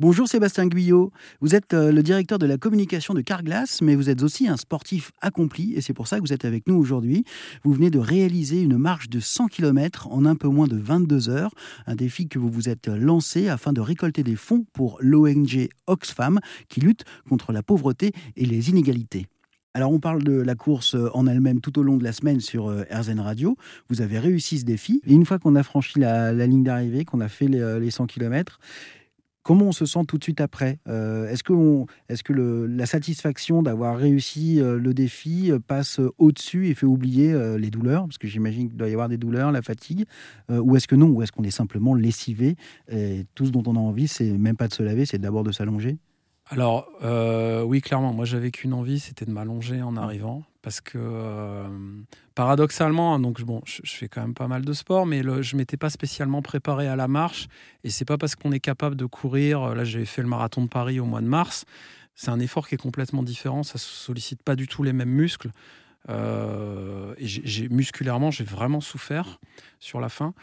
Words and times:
Bonjour 0.00 0.26
Sébastien 0.26 0.66
Guyot, 0.66 1.12
vous 1.42 1.54
êtes 1.54 1.74
euh, 1.74 1.92
le 1.92 2.02
directeur 2.02 2.38
de 2.38 2.46
la 2.46 2.56
communication 2.56 3.12
de 3.12 3.20
Carglass, 3.20 3.82
mais 3.82 3.94
vous 3.94 4.08
êtes 4.08 4.22
aussi 4.22 4.48
un 4.48 4.56
sportif 4.56 5.12
accompli 5.20 5.74
et 5.74 5.82
c'est 5.82 5.92
pour 5.92 6.08
ça 6.08 6.16
que 6.16 6.22
vous 6.22 6.32
êtes 6.32 6.46
avec 6.46 6.66
nous 6.66 6.76
aujourd'hui. 6.76 7.26
Vous 7.64 7.74
venez 7.74 7.90
de 7.90 7.98
réaliser 7.98 8.62
une 8.62 8.78
marche 8.78 9.10
de 9.10 9.20
100 9.20 9.48
km 9.48 10.08
en 10.10 10.24
un 10.24 10.36
peu 10.36 10.48
moins 10.48 10.68
de 10.68 10.78
22 10.78 11.28
heures, 11.28 11.52
un 11.86 11.96
défi 11.96 12.28
que 12.28 12.38
vous 12.38 12.48
vous 12.48 12.70
êtes 12.70 12.88
lancé 12.88 13.48
afin 13.48 13.74
de 13.74 13.82
récolter 13.82 14.22
des 14.22 14.36
fonds 14.36 14.64
pour 14.72 14.96
l'ONG 15.02 15.68
Oxfam 15.86 16.40
qui 16.70 16.80
lutte 16.80 17.04
contre 17.28 17.52
la 17.52 17.62
pauvreté 17.62 18.12
et 18.36 18.46
les 18.46 18.70
inégalités. 18.70 19.26
Alors 19.74 19.92
on 19.92 20.00
parle 20.00 20.24
de 20.24 20.32
la 20.32 20.54
course 20.54 20.96
en 21.12 21.26
elle-même 21.26 21.60
tout 21.60 21.78
au 21.78 21.82
long 21.82 21.98
de 21.98 22.04
la 22.04 22.12
semaine 22.12 22.40
sur 22.40 22.70
euh, 22.70 22.84
RZN 22.90 23.20
Radio. 23.20 23.54
Vous 23.90 24.00
avez 24.00 24.18
réussi 24.18 24.60
ce 24.60 24.64
défi. 24.64 25.02
Et 25.06 25.12
une 25.12 25.26
fois 25.26 25.38
qu'on 25.38 25.56
a 25.56 25.62
franchi 25.62 25.98
la, 25.98 26.32
ligne 26.32 26.64
d'arrivée, 26.64 27.04
qu'on 27.04 27.20
a 27.20 27.28
fait 27.28 27.48
les 27.48 27.90
100 27.90 28.06
km, 28.06 28.58
Comment 29.42 29.66
on 29.66 29.72
se 29.72 29.86
sent 29.86 30.04
tout 30.06 30.18
de 30.18 30.22
suite 30.22 30.40
après 30.40 30.78
euh, 30.86 31.28
Est-ce 31.28 31.42
que, 31.42 31.54
est 32.10 32.22
que 32.22 32.32
la 32.32 32.84
satisfaction 32.84 33.62
d'avoir 33.62 33.96
réussi 33.96 34.60
euh, 34.60 34.78
le 34.78 34.92
défi 34.92 35.50
euh, 35.50 35.58
passe 35.58 35.98
au-dessus 36.18 36.68
et 36.68 36.74
fait 36.74 36.84
oublier 36.86 37.34
les 37.58 37.70
douleurs? 37.70 38.04
Parce 38.04 38.18
que 38.18 38.28
j'imagine 38.28 38.68
qu'il 38.68 38.76
doit 38.76 38.88
y 38.88 38.92
avoir 38.92 39.08
des 39.08 39.16
douleurs, 39.16 39.50
la 39.50 39.62
fatigue. 39.62 40.04
ou 40.50 40.76
est-ce 40.76 40.86
que 40.86 40.94
non 40.94 41.08
Ou 41.08 41.22
est-ce 41.22 41.32
qu'on 41.32 41.44
est 41.44 41.50
simplement 41.50 41.94
lessivé 41.94 42.56
et 42.90 43.24
tout 43.34 43.46
ce 43.46 43.50
dont 43.50 43.62
on 43.66 43.76
a 43.76 43.78
envie, 43.78 44.08
c'est 44.08 44.30
même 44.32 44.56
pas 44.56 44.68
de 44.68 44.74
se 44.74 44.82
laver, 44.82 45.06
c'est 45.06 45.18
d'abord 45.18 45.44
de 45.44 45.52
s'allonger? 45.52 45.98
Alors, 46.46 46.88
oui, 47.66 47.80
clairement, 47.80 48.12
moi 48.12 48.24
j'avais 48.24 48.50
qu'une 48.50 48.74
envie, 48.74 49.00
c'était 49.00 49.24
de 49.24 49.30
m'allonger 49.30 49.82
en 49.82 49.96
arrivant. 49.96 50.42
Parce 50.62 50.80
que, 50.80 50.98
euh, 50.98 51.68
paradoxalement, 52.34 53.14
hein, 53.14 53.32
je, 53.64 53.80
fais 53.84 54.08
quand 54.08 54.20
même 54.20 54.34
pas 54.34 54.46
mal 54.46 54.64
de 54.64 54.72
sport, 54.72 55.06
mais 55.06 55.22
le, 55.22 55.40
je 55.40 55.56
m'étais 55.56 55.78
pas 55.78 55.88
spécialement 55.88 56.42
préparé 56.42 56.86
à 56.86 56.96
la 56.96 57.08
marche. 57.08 57.48
Et 57.82 57.90
c'est 57.90 58.04
pas 58.04 58.18
parce 58.18 58.34
qu'on 58.34 58.52
est 58.52 58.60
capable 58.60 58.96
de 58.96 59.06
courir. 59.06 59.62
Euh, 59.62 59.74
là, 59.74 59.84
j'avais 59.84 60.04
fait 60.04 60.22
le 60.22 60.28
marathon 60.28 60.62
de 60.62 60.68
Paris 60.68 61.00
au 61.00 61.06
mois 61.06 61.22
de 61.22 61.26
mars. 61.26 61.64
C'est 62.14 62.30
un 62.30 62.40
effort 62.40 62.68
qui 62.68 62.74
est 62.74 62.78
complètement 62.78 63.22
différent. 63.22 63.62
Ça 63.62 63.78
sollicite 63.78 64.42
pas 64.42 64.54
du 64.54 64.68
tout 64.68 64.82
les 64.82 64.92
mêmes 64.92 65.08
muscles. 65.10 65.50
j'ai, 67.18 67.68
musculairement, 67.70 68.30
j'ai 68.30 68.44
vraiment 68.44 68.80
souffert 68.80 69.40
sur 69.78 70.00
la 70.00 70.10
fin. 70.10 70.34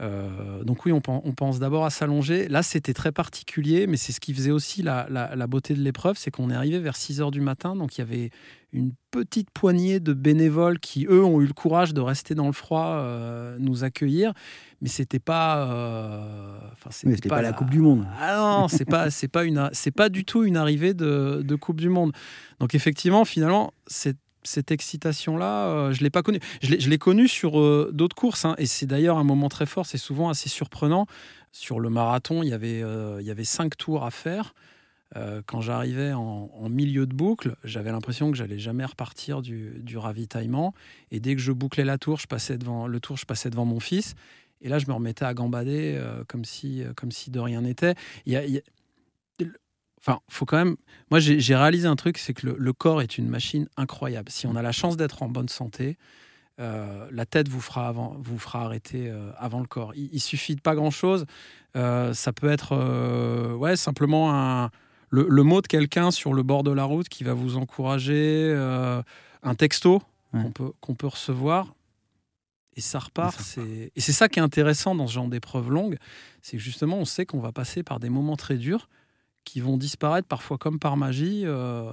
Euh, 0.00 0.64
donc 0.64 0.86
oui, 0.86 0.92
on, 0.92 1.00
pense 1.00 1.58
d'abord 1.58 1.84
à 1.84 1.90
s'allonger. 1.90 2.48
Là, 2.48 2.62
c'était 2.62 2.94
très 2.94 3.12
particulier, 3.12 3.86
mais 3.86 3.96
c'est 3.96 4.12
ce 4.12 4.20
qui 4.20 4.32
faisait 4.32 4.50
aussi 4.50 4.82
la, 4.82 5.06
beauté 5.46 5.74
de 5.74 5.80
l'épreuve, 5.80 6.16
c'est 6.16 6.30
qu'on 6.30 6.50
est 6.50 6.54
arrivé 6.54 6.78
vers 6.78 6.96
6 6.96 7.20
heures 7.20 7.30
du 7.30 7.40
matin, 7.40 7.76
donc 7.76 7.98
il 7.98 8.00
y 8.00 8.02
avait 8.02 8.30
une 8.72 8.92
petite 9.10 9.50
poignée 9.50 9.98
de 9.98 10.12
bénévoles 10.12 10.78
qui, 10.78 11.06
eux, 11.06 11.24
ont 11.24 11.40
eu 11.40 11.46
le 11.46 11.52
courage 11.52 11.92
de 11.92 12.00
rester 12.00 12.34
dans 12.36 12.46
le 12.46 12.52
froid, 12.52 12.86
euh, 12.86 13.56
nous 13.58 13.82
accueillir. 13.82 14.32
Mais 14.80 14.88
c'était 14.88 15.18
pas, 15.18 15.66
euh, 15.68 16.58
c'était 16.90 17.28
pas, 17.28 17.42
la... 17.42 17.52
Coupe 17.52 17.70
du 17.70 17.80
Monde. 17.80 18.06
Ah 18.18 18.36
non, 18.38 18.68
c'est 18.68 18.84
pas, 18.84 19.10
c'est 19.10 19.28
pas 19.28 19.44
une, 19.44 19.68
c'est 19.72 19.90
pas 19.90 20.08
du 20.08 20.24
tout 20.24 20.44
une 20.44 20.56
arrivée 20.56 20.94
de, 20.94 21.42
de 21.44 21.54
Coupe 21.56 21.80
du 21.80 21.88
Monde. 21.88 22.12
Donc 22.60 22.74
effectivement, 22.74 23.24
finalement, 23.24 23.74
c'est 23.88 24.16
cette 24.42 24.70
excitation-là, 24.70 25.68
euh, 25.68 25.92
je 25.92 26.00
ne 26.00 26.04
l'ai 26.04 26.10
pas 26.10 26.22
connue. 26.22 26.40
Je 26.62 26.88
l'ai 26.88 26.98
connue 26.98 27.28
sur 27.28 27.60
euh, 27.60 27.90
d'autres 27.92 28.16
courses, 28.16 28.44
hein, 28.44 28.54
et 28.58 28.66
c'est 28.66 28.86
d'ailleurs 28.86 29.18
un 29.18 29.24
moment 29.24 29.48
très 29.48 29.66
fort, 29.66 29.86
c'est 29.86 29.98
souvent 29.98 30.28
assez 30.28 30.48
surprenant. 30.48 31.06
Sur 31.52 31.80
le 31.80 31.90
marathon, 31.90 32.42
il 32.42 32.48
y 32.48 32.52
avait, 32.52 32.82
euh, 32.82 33.18
il 33.20 33.26
y 33.26 33.30
avait 33.30 33.44
cinq 33.44 33.76
tours 33.76 34.04
à 34.04 34.10
faire. 34.10 34.54
quand 35.46 35.60
j'arrivais 35.60 36.12
en, 36.12 36.68
milieu 36.68 37.04
de 37.04 37.12
boucle, 37.12 37.56
j'avais 37.64 37.90
l'impression 37.90 38.30
que 38.30 38.36
j'allais 38.36 38.60
jamais 38.60 38.84
repartir 38.84 39.42
du, 39.42 39.96
ravitaillement. 39.96 40.72
Et 41.10 41.18
dès 41.18 41.34
que 41.34 41.42
je 41.42 41.50
bouclais 41.50 41.84
la 41.84 41.98
tour, 41.98 42.18
je 42.20 42.28
passais 42.28 42.56
devant 42.58 42.86
le 42.86 43.00
tour, 43.00 43.16
je 43.16 43.26
passais 43.26 43.50
devant 43.50 43.64
mon 43.64 43.80
fils. 43.80 44.14
Et 44.60 44.68
là, 44.68 44.78
je 44.78 44.86
me 44.86 44.92
remettais 44.92 45.24
à 45.24 45.34
gambader 45.34 46.00
comme 46.28 46.44
si, 46.44 46.84
comme 46.94 47.10
si 47.10 47.32
de 47.32 47.40
rien 47.40 47.62
n'était. 47.62 47.96
Enfin, 50.00 50.20
faut 50.28 50.46
quand 50.46 50.56
même. 50.56 50.76
Moi, 51.10 51.20
j'ai 51.20 51.56
réalisé 51.56 51.86
un 51.86 51.96
truc, 51.96 52.16
c'est 52.16 52.32
que 52.32 52.46
le, 52.46 52.72
corps 52.72 53.02
est 53.02 53.18
une 53.18 53.28
machine 53.28 53.68
incroyable. 53.76 54.30
Si 54.30 54.46
on 54.46 54.56
a 54.56 54.62
la 54.62 54.72
chance 54.72 54.96
d'être 54.96 55.22
en 55.22 55.28
bonne 55.28 55.48
santé, 55.48 55.98
euh, 56.58 57.08
la 57.10 57.26
tête 57.26 57.48
vous 57.48 57.60
fera, 57.60 57.88
avant, 57.88 58.16
vous 58.18 58.38
fera 58.38 58.64
arrêter 58.64 59.08
euh, 59.08 59.30
avant 59.38 59.60
le 59.60 59.66
corps. 59.66 59.92
Il, 59.94 60.08
il, 60.12 60.20
suffit 60.20 60.54
de 60.54 60.60
pas 60.60 60.74
grand-chose. 60.74 61.26
Euh, 61.76 62.14
ça 62.14 62.32
peut 62.32 62.50
être 62.50 63.56
ouais, 63.56 63.76
simplement 63.76 64.32
un, 64.32 64.70
le, 65.10 65.42
mot 65.42 65.60
de 65.60 65.66
quelqu'un 65.66 66.10
sur 66.10 66.32
le 66.32 66.42
bord 66.42 66.62
de 66.62 66.70
la 66.70 66.84
route 66.84 67.08
qui 67.08 67.24
va 67.24 67.34
vous 67.34 67.56
encourager, 67.56 68.54
un 69.42 69.54
texto 69.54 70.02
qu'on 70.32 70.52
peut, 70.52 70.72
qu'on 70.80 70.94
peut 70.94 71.08
recevoir. 71.08 71.74
Et 72.76 72.80
ça 72.80 73.00
repart. 73.00 73.38
Et 73.58 74.00
c'est 74.00 74.12
ça 74.12 74.28
qui 74.28 74.38
est 74.38 74.42
intéressant 74.42 74.94
dans 74.94 75.06
ce 75.06 75.12
genre 75.14 75.28
d'épreuve 75.28 75.70
longue, 75.70 75.98
c'est 76.40 76.56
que 76.56 76.62
justement, 76.62 76.98
on 76.98 77.04
sait 77.04 77.26
qu'on 77.26 77.40
va 77.40 77.52
passer 77.52 77.82
par 77.82 78.00
des 78.00 78.08
moments 78.08 78.36
très 78.36 78.56
durs 78.56 78.88
qui 79.44 79.60
vont 79.60 79.76
disparaître 79.76 80.28
parfois 80.28 80.58
comme 80.58 80.78
par 80.78 80.96
magie 80.96 81.42
euh, 81.44 81.92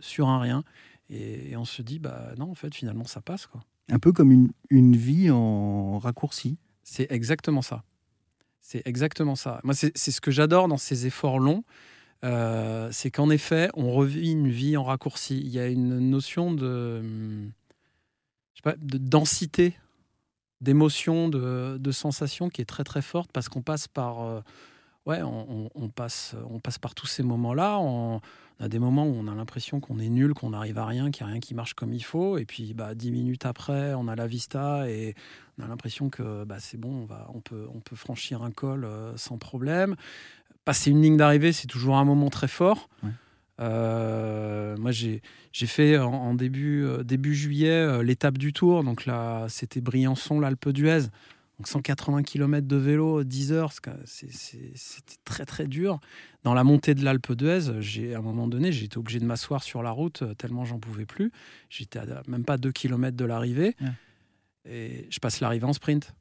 sur 0.00 0.28
un 0.28 0.40
rien. 0.40 0.64
Et, 1.08 1.56
on 1.56 1.64
se 1.64 1.82
dit, 1.82 1.98
bah 1.98 2.32
non, 2.36 2.50
en 2.50 2.54
fait, 2.54 2.74
finalement, 2.74 3.04
ça 3.04 3.20
passe. 3.20 3.46
Quoi. 3.46 3.62
Un 3.88 3.98
peu 3.98 4.12
comme 4.12 4.32
une, 4.32 4.50
une 4.70 4.96
vie 4.96 5.30
en 5.30 5.98
raccourci. 5.98 6.58
C'est 6.82 7.10
exactement 7.10 7.62
ça. 7.62 7.84
C'est 8.60 8.82
exactement 8.84 9.36
ça. 9.36 9.60
Moi, 9.62 9.74
c'est 9.74 9.96
ce 9.96 10.20
que 10.20 10.32
j'adore 10.32 10.66
dans 10.66 10.76
ces 10.76 11.06
efforts 11.06 11.38
longs. 11.38 11.62
Euh, 12.24 12.88
c'est 12.92 13.10
qu'en 13.10 13.30
effet, 13.30 13.68
on 13.74 13.92
revit 13.92 14.32
une 14.32 14.48
vie 14.48 14.76
en 14.76 14.84
raccourci. 14.84 15.38
Il 15.38 15.48
y 15.48 15.60
a 15.60 15.68
une 15.68 15.98
notion 16.10 16.52
de, 16.52 17.00
je 17.02 18.56
sais 18.56 18.62
pas, 18.62 18.74
de 18.76 18.98
densité, 18.98 19.76
d'émotion, 20.60 21.28
de, 21.28 21.76
de 21.78 21.92
sensation 21.92 22.48
qui 22.48 22.62
est 22.62 22.66
très 22.66 22.84
très 22.84 23.02
forte 23.02 23.30
parce 23.32 23.48
qu'on 23.48 23.62
passe 23.62 23.86
par 23.86 24.22
euh, 24.22 24.40
ouais, 25.06 25.22
on, 25.22 25.88
passe, 25.88 26.34
on 26.50 26.60
passe 26.60 26.78
par 26.78 26.94
tous 26.94 27.06
ces 27.06 27.22
moments-là. 27.22 27.78
On, 27.78 28.20
a 28.58 28.68
des 28.68 28.78
moments 28.78 29.04
où 29.04 29.14
on 29.14 29.28
a 29.28 29.34
l'impression 29.34 29.80
qu'on 29.80 29.98
est 29.98 30.08
nul, 30.08 30.32
qu'on 30.32 30.50
n'arrive 30.50 30.78
à 30.78 30.86
rien, 30.86 31.10
qu'il 31.10 31.24
n'y 31.26 31.30
a 31.30 31.32
rien 31.32 31.40
qui 31.40 31.54
marche 31.54 31.74
comme 31.74 31.92
il 31.92 32.02
faut. 32.02 32.38
Et 32.38 32.46
puis, 32.46 32.72
bah, 32.72 32.94
dix 32.94 33.10
minutes 33.10 33.44
après, 33.44 33.92
on 33.92 34.08
a 34.08 34.16
la 34.16 34.26
vista 34.26 34.88
et 34.88 35.14
on 35.58 35.64
a 35.64 35.68
l'impression 35.68 36.08
que 36.08 36.44
bah, 36.44 36.56
c'est 36.58 36.78
bon, 36.78 37.02
on, 37.02 37.04
va, 37.04 37.28
on, 37.34 37.40
peut, 37.40 37.66
on 37.74 37.80
peut 37.80 37.96
franchir 37.96 38.42
un 38.42 38.50
col 38.50 38.84
euh, 38.84 39.14
sans 39.18 39.36
problème. 39.36 39.94
Passer 40.64 40.90
une 40.90 41.02
ligne 41.02 41.18
d'arrivée, 41.18 41.52
c'est 41.52 41.66
toujours 41.66 41.96
un 41.96 42.04
moment 42.06 42.30
très 42.30 42.48
fort. 42.48 42.88
Euh, 43.60 44.76
moi, 44.78 44.90
j'ai 44.90 45.20
fait 45.52 45.98
en, 45.98 46.32
début, 46.32 46.82
euh, 46.82 47.02
début 47.02 47.34
juillet 47.34 48.02
l'étape 48.02 48.38
du 48.38 48.54
Tour. 48.54 48.84
Donc 48.84 49.04
là, 49.04 49.46
c'était 49.50 49.82
Briançon, 49.82 50.40
l'Alpe 50.40 50.70
d'Huez. 50.70 51.08
Donc 51.58 51.68
180 51.68 52.22
km 52.22 52.66
de 52.66 52.76
vélo, 52.76 53.24
10 53.24 53.52
heures, 53.52 53.72
c'était 54.04 55.16
très 55.24 55.46
très 55.46 55.66
dur. 55.66 56.00
Dans 56.42 56.52
la 56.52 56.64
montée 56.64 56.94
de 56.94 57.02
l'Alpe 57.02 57.32
d'Huez, 57.32 57.70
à 58.14 58.18
un 58.18 58.22
moment 58.22 58.46
donné, 58.46 58.72
j'étais 58.72 58.98
obligé 58.98 59.20
de 59.20 59.24
m'asseoir 59.24 59.62
sur 59.62 59.82
la 59.82 59.90
route 59.90 60.22
euh, 60.22 60.34
tellement 60.34 60.64
j'en 60.66 60.78
pouvais 60.78 61.06
plus. 61.06 61.32
J'étais 61.70 62.00
même 62.28 62.44
pas 62.44 62.58
2 62.58 62.72
km 62.72 63.16
de 63.16 63.24
l'arrivée. 63.24 63.74
Et 64.68 65.06
je 65.10 65.18
passe 65.18 65.40
l'arrivée 65.40 65.64
en 65.64 65.72
sprint. 65.72 66.12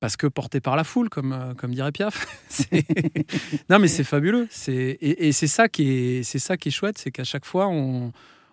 Parce 0.00 0.16
que 0.16 0.26
porté 0.26 0.60
par 0.60 0.76
la 0.76 0.84
foule, 0.84 1.10
comme, 1.10 1.32
euh, 1.34 1.54
comme 1.54 1.74
dirait 1.74 1.92
Piaf. 1.92 2.26
non, 3.68 3.78
mais 3.78 3.86
c'est 3.86 4.02
fabuleux. 4.02 4.48
Et, 4.66 5.28
et 5.28 5.32
c'est 5.32 5.46
ça, 5.46 5.68
qui 5.68 5.88
est, 5.90 6.38
ça 6.38 6.56
qui 6.56 6.68
est 6.68 6.72
chouette, 6.72 6.96
c'est 6.96 7.10
qu'à 7.10 7.24
chaque 7.24 7.44
fois, 7.44 7.68
on, 7.68 8.10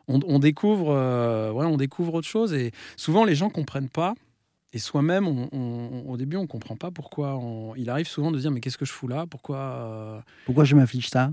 on, 0.09 0.39
découvre, 0.39 0.89
euh, 0.91 1.51
on 1.53 1.77
découvre 1.77 2.15
autre 2.15 2.27
chose. 2.27 2.53
Et 2.53 2.71
souvent, 2.97 3.23
les 3.23 3.33
gens 3.33 3.49
comprennent 3.49 3.89
pas 3.89 4.13
et 4.73 4.79
soi-même, 4.79 5.27
au 5.27 6.17
début, 6.17 6.37
on 6.37 6.41
ne 6.41 6.47
comprend 6.47 6.75
pas 6.75 6.91
pourquoi. 6.91 7.39
Il 7.77 7.89
arrive 7.89 8.07
souvent 8.07 8.31
de 8.31 8.39
dire 8.39 8.51
Mais 8.51 8.59
qu'est-ce 8.59 8.77
que 8.77 8.85
je 8.85 8.91
fous 8.91 9.07
là? 9.07 9.25
Pourquoi 9.25 9.57
euh 9.57 10.21
Pourquoi 10.45 10.65
je 10.65 10.75
m'affiche 10.75 11.09
ça? 11.09 11.31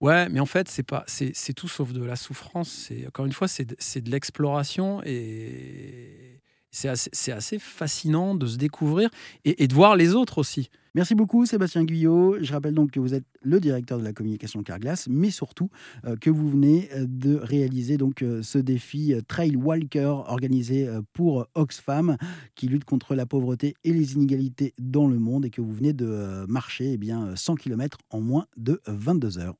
Ouais, 0.00 0.28
mais 0.28 0.40
en 0.40 0.46
fait, 0.46 0.68
c'est 0.68 0.82
pas, 0.82 1.04
c'est 1.06 1.54
tout 1.54 1.68
sauf 1.68 1.92
de 1.92 2.04
la 2.04 2.16
souffrance. 2.16 2.68
C'est 2.68 3.06
encore 3.06 3.26
une 3.26 3.32
fois, 3.32 3.48
c'est 3.48 3.64
de, 3.64 4.10
l'exploration 4.10 5.00
et 5.04 6.35
c'est 6.76 7.32
assez, 7.32 7.58
fascinant 7.58 8.34
de 8.34 8.46
se 8.46 8.56
découvrir 8.56 9.08
et 9.44 9.66
de 9.66 9.74
voir 9.74 9.96
les 9.96 10.14
autres 10.14 10.38
aussi. 10.38 10.70
Merci 10.96 11.14
beaucoup 11.14 11.44
Sébastien 11.44 11.84
Guyot. 11.84 12.38
Je 12.40 12.50
rappelle 12.54 12.72
donc 12.72 12.92
que 12.92 13.00
vous 13.00 13.12
êtes 13.12 13.26
le 13.42 13.60
directeur 13.60 13.98
de 13.98 14.02
la 14.02 14.14
communication 14.14 14.62
Carglass, 14.62 15.08
mais 15.10 15.28
surtout 15.28 15.68
euh, 16.06 16.16
que 16.16 16.30
vous 16.30 16.48
venez 16.48 16.88
euh, 16.94 17.04
de 17.06 17.34
réaliser 17.36 17.98
donc 17.98 18.22
euh, 18.22 18.42
ce 18.42 18.56
défi 18.56 19.14
Trail 19.28 19.56
Walker 19.56 20.22
organisé 20.26 20.88
pour 21.12 21.48
Oxfam 21.54 22.16
qui 22.54 22.68
lutte 22.68 22.86
contre 22.86 23.14
la 23.14 23.26
pauvreté 23.26 23.74
et 23.84 23.92
les 23.92 24.14
inégalités 24.14 24.72
dans 24.78 25.06
le 25.06 25.18
monde 25.18 25.44
et 25.44 25.50
que 25.50 25.60
vous 25.60 25.74
venez 25.74 25.92
de 25.92 26.46
marcher 26.48 26.92
eh 26.92 26.96
bien 26.96 27.36
100 27.36 27.56
km 27.56 27.98
en 28.08 28.22
moins 28.22 28.46
de 28.56 28.80
22 28.86 29.38
heures. 29.38 29.56